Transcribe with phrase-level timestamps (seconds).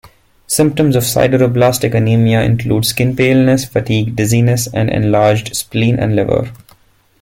[0.47, 6.51] Symptoms of sideroblastic anemia include skin paleness, fatigue, dizziness, and enlarged spleen and liver.